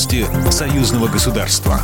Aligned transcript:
Новости 0.00 0.26
союзного 0.50 1.08
государства. 1.08 1.78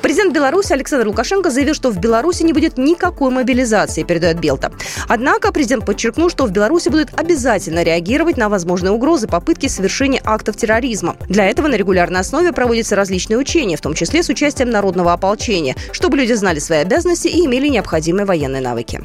Президент 0.00 0.32
Беларуси 0.32 0.72
Александр 0.72 1.08
Лукашенко 1.08 1.50
заявил, 1.50 1.74
что 1.74 1.90
в 1.90 1.98
Беларуси 1.98 2.44
не 2.44 2.52
будет 2.52 2.78
никакой 2.78 3.32
мобилизации, 3.32 4.04
передает 4.04 4.38
Белта. 4.38 4.70
Однако 5.08 5.50
президент 5.50 5.84
подчеркнул, 5.84 6.30
что 6.30 6.46
в 6.46 6.52
Беларуси 6.52 6.88
будут 6.88 7.18
обязательно 7.18 7.82
реагировать 7.82 8.36
на 8.36 8.48
возможные 8.48 8.92
угрозы 8.92 9.26
попытки 9.26 9.66
совершения 9.66 10.20
актов 10.24 10.56
терроризма. 10.56 11.16
Для 11.28 11.46
этого 11.46 11.66
на 11.66 11.74
регулярной 11.74 12.20
основе 12.20 12.52
проводятся 12.52 12.94
различные 12.94 13.38
учения, 13.38 13.76
в 13.76 13.80
том 13.80 13.94
числе 13.94 14.22
с 14.22 14.28
участием 14.28 14.70
народного 14.70 15.12
ополчения, 15.12 15.74
чтобы 15.90 16.16
люди 16.16 16.34
знали 16.34 16.60
свои 16.60 16.78
обязанности 16.78 17.26
и 17.26 17.44
имели 17.44 17.66
необходимые 17.66 18.24
военные 18.24 18.62
навыки. 18.62 19.02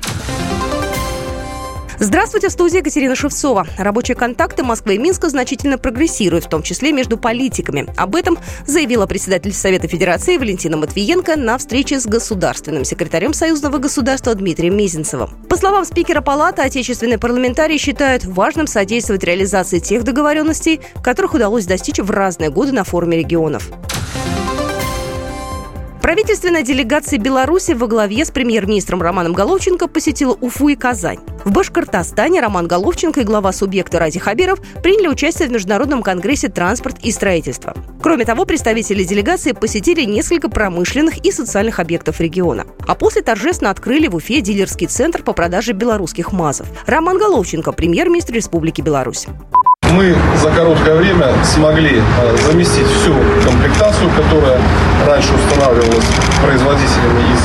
Здравствуйте, 1.99 2.49
в 2.49 2.51
студии 2.51 2.77
Екатерина 2.77 3.15
Шевцова. 3.15 3.65
Рабочие 3.75 4.15
контакты 4.15 4.63
Москвы 4.63 4.95
и 4.95 4.97
Минска 4.99 5.29
значительно 5.29 5.79
прогрессируют, 5.79 6.45
в 6.45 6.49
том 6.49 6.61
числе 6.61 6.91
между 6.91 7.17
политиками. 7.17 7.87
Об 7.97 8.15
этом 8.15 8.37
заявила 8.67 9.07
председатель 9.07 9.51
Совета 9.51 9.87
Федерации 9.87 10.37
Валентина 10.37 10.77
Матвиенко 10.77 11.35
на 11.37 11.57
встрече 11.57 11.99
с 11.99 12.05
государственным 12.05 12.85
секретарем 12.85 13.33
Союзного 13.33 13.79
государства 13.79 14.35
Дмитрием 14.35 14.77
Мизинцевым. 14.77 15.31
По 15.49 15.57
словам 15.57 15.85
спикера 15.85 16.21
Палаты, 16.21 16.61
отечественные 16.61 17.17
парламентарии 17.17 17.77
считают 17.77 18.25
важным 18.25 18.67
содействовать 18.67 19.23
реализации 19.23 19.79
тех 19.79 20.03
договоренностей, 20.03 20.81
которых 21.01 21.33
удалось 21.33 21.65
достичь 21.65 21.97
в 21.97 22.11
разные 22.11 22.51
годы 22.51 22.73
на 22.73 22.83
форуме 22.83 23.17
регионов. 23.17 23.71
Правительственная 26.01 26.63
делегация 26.63 27.19
Беларуси 27.19 27.71
во 27.71 27.87
главе 27.87 28.23
с 28.23 28.31
премьер-министром 28.31 29.01
Романом 29.01 29.33
Головченко 29.33 29.87
посетила 29.87 30.37
Уфу 30.39 30.69
и 30.69 30.75
Казань. 30.75 31.19
В 31.43 31.51
Башкортостане 31.51 32.39
Роман 32.39 32.67
Головченко 32.67 33.21
и 33.21 33.23
глава 33.23 33.51
субъекта 33.51 33.99
Ради 33.99 34.19
Хабиров 34.19 34.59
приняли 34.83 35.07
участие 35.07 35.47
в 35.47 35.51
Международном 35.51 36.03
конгрессе 36.03 36.49
«Транспорт 36.49 36.97
и 37.03 37.11
строительство». 37.11 37.75
Кроме 38.01 38.25
того, 38.25 38.45
представители 38.45 39.03
делегации 39.03 39.51
посетили 39.53 40.03
несколько 40.03 40.49
промышленных 40.49 41.17
и 41.25 41.31
социальных 41.31 41.79
объектов 41.79 42.21
региона. 42.21 42.65
А 42.87 42.95
после 42.95 43.21
торжественно 43.21 43.71
открыли 43.71 44.07
в 44.07 44.15
Уфе 44.15 44.41
дилерский 44.41 44.87
центр 44.87 45.23
по 45.23 45.33
продаже 45.33 45.73
белорусских 45.73 46.31
МАЗов. 46.31 46.67
Роман 46.85 47.17
Головченко, 47.17 47.71
премьер-министр 47.71 48.35
Республики 48.35 48.81
Беларусь 48.81 49.27
мы 49.91 50.15
за 50.41 50.49
короткое 50.51 50.95
время 50.95 51.27
смогли 51.43 52.01
э, 52.01 52.37
заместить 52.45 52.87
всю 52.87 53.13
комплектацию, 53.43 54.09
которая 54.11 54.59
раньше 55.05 55.33
устанавливалась 55.33 56.05
производителями 56.43 57.21
из 57.33 57.41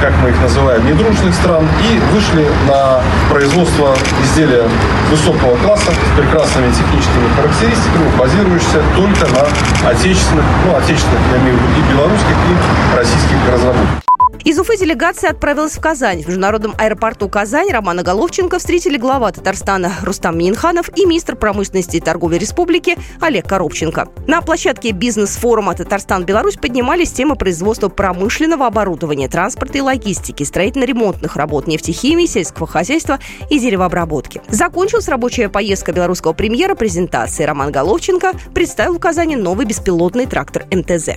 как 0.00 0.12
мы 0.22 0.28
их 0.28 0.40
называем, 0.42 0.84
недружных 0.86 1.34
стран, 1.34 1.66
и 1.82 1.98
вышли 2.12 2.46
на 2.68 3.00
производство 3.30 3.96
изделия 4.22 4.68
высокого 5.10 5.56
класса 5.56 5.90
с 5.90 6.20
прекрасными 6.20 6.70
техническими 6.70 7.28
характеристиками, 7.34 8.16
базирующихся 8.18 8.82
только 8.94 9.26
на 9.32 9.90
отечественных, 9.90 10.44
ну, 10.66 10.76
отечественных, 10.76 11.20
я 11.32 11.38
имею 11.38 11.56
в 11.56 11.62
виду 11.62 11.80
и 11.80 11.92
белорусских, 11.92 12.36
и 12.50 12.96
российских 12.96 13.36
разработках. 13.50 14.15
Из 14.44 14.58
Уфы 14.58 14.76
делегация 14.76 15.30
отправилась 15.30 15.76
в 15.76 15.80
Казань. 15.80 16.22
В 16.22 16.28
международном 16.28 16.74
аэропорту 16.78 17.28
Казань 17.28 17.70
Романа 17.70 18.02
Головченко 18.02 18.58
встретили 18.58 18.96
глава 18.96 19.32
Татарстана 19.32 19.92
Рустам 20.02 20.38
Минханов 20.38 20.90
и 20.96 21.04
министр 21.04 21.36
промышленности 21.36 21.96
и 21.96 22.00
торговли 22.00 22.38
республики 22.38 22.96
Олег 23.20 23.48
Коробченко. 23.48 24.08
На 24.26 24.40
площадке 24.42 24.92
бизнес-форума 24.92 25.74
«Татарстан-Беларусь» 25.74 26.56
поднимались 26.56 27.12
темы 27.12 27.36
производства 27.36 27.88
промышленного 27.88 28.66
оборудования, 28.66 29.28
транспорта 29.28 29.78
и 29.78 29.80
логистики, 29.80 30.42
строительно-ремонтных 30.42 31.36
работ, 31.36 31.66
нефтехимии, 31.66 32.26
сельского 32.26 32.66
хозяйства 32.66 33.18
и 33.50 33.58
деревообработки. 33.58 34.42
Закончилась 34.48 35.08
рабочая 35.08 35.48
поездка 35.48 35.92
белорусского 35.92 36.32
премьера 36.32 36.74
презентации. 36.74 37.44
Роман 37.44 37.72
Головченко 37.72 38.32
представил 38.54 38.96
в 38.96 39.00
Казани 39.00 39.36
новый 39.36 39.66
беспилотный 39.66 40.26
трактор 40.26 40.64
МТЗ. 40.70 41.10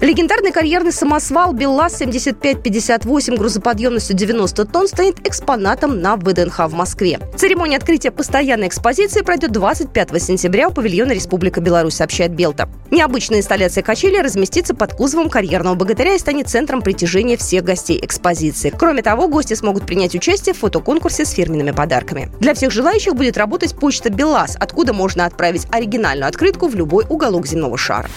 Легендарный 0.00 0.52
карьерный 0.52 0.92
самосвал 0.92 1.52
БелЛАЗ-7558 1.54 3.36
грузоподъемностью 3.36 4.14
90 4.14 4.64
тонн 4.66 4.86
станет 4.86 5.26
экспонатом 5.26 6.00
на 6.00 6.14
ВДНХ 6.16 6.68
в 6.68 6.74
Москве. 6.74 7.18
Церемония 7.36 7.78
открытия 7.78 8.12
постоянной 8.12 8.68
экспозиции 8.68 9.22
пройдет 9.22 9.50
25 9.50 10.22
сентября 10.22 10.68
у 10.68 10.72
павильона 10.72 11.10
Республика 11.10 11.60
Беларусь, 11.60 11.94
сообщает 11.94 12.30
Белта. 12.30 12.68
Необычная 12.90 13.40
инсталляция 13.40 13.82
качели 13.82 14.16
разместится 14.16 14.74
под 14.74 14.94
кузовом 14.94 15.28
карьерного 15.28 15.74
богатыря 15.74 16.14
и 16.14 16.18
станет 16.18 16.48
центром 16.48 16.80
притяжения 16.80 17.36
всех 17.36 17.62
гостей 17.62 17.98
экспозиции. 18.02 18.72
Кроме 18.76 19.02
того, 19.02 19.28
гости 19.28 19.52
смогут 19.54 19.84
принять 19.84 20.14
участие 20.14 20.54
в 20.54 20.58
фотоконкурсе 20.58 21.26
с 21.26 21.30
фирменными 21.30 21.72
подарками. 21.72 22.30
Для 22.40 22.54
всех 22.54 22.72
желающих 22.72 23.14
будет 23.14 23.36
работать 23.36 23.74
почта 23.74 24.08
БелЛАЗ, 24.10 24.56
откуда 24.58 24.94
можно 24.94 25.26
отправить 25.26 25.66
оригинальную 25.70 26.28
открытку 26.28 26.68
в 26.68 26.74
любой 26.74 27.04
уголок 27.08 27.46
земного 27.46 27.76
шара. 27.76 28.08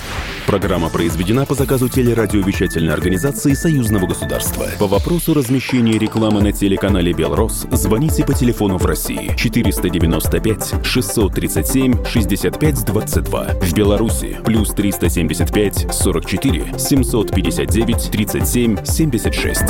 Программа 0.47 0.89
произведена 0.89 1.45
по 1.45 1.53
заказу 1.53 1.89
телерадиовещательной 1.89 2.93
организации 2.93 3.53
Союзного 3.53 4.07
государства. 4.07 4.67
По 4.79 4.87
вопросу 4.87 5.33
размещения 5.33 5.97
рекламы 5.97 6.41
на 6.41 6.51
телеканале 6.51 7.13
«Белрос» 7.13 7.67
звоните 7.71 8.23
по 8.25 8.33
телефону 8.33 8.77
в 8.77 8.85
России 8.85 9.33
495 9.37 10.85
637 10.85 12.05
65 12.05 12.85
22. 12.85 13.47
В 13.61 13.73
Беларуси 13.73 14.37
плюс 14.61 14.73
375 14.75 15.87
44 15.91 16.77
759 16.77 18.11
37 18.11 18.85
76. 18.85 19.63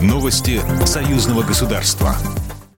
Новости 0.00 0.60
Союзного 0.84 1.42
государства. 1.42 2.16